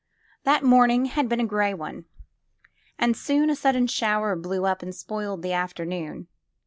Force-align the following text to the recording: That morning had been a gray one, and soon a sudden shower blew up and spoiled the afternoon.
That 0.45 0.63
morning 0.63 1.05
had 1.05 1.29
been 1.29 1.39
a 1.39 1.45
gray 1.45 1.75
one, 1.75 2.05
and 2.97 3.15
soon 3.15 3.51
a 3.51 3.55
sudden 3.55 3.85
shower 3.85 4.35
blew 4.35 4.65
up 4.65 4.81
and 4.81 4.95
spoiled 4.95 5.43
the 5.43 5.53
afternoon. 5.53 6.25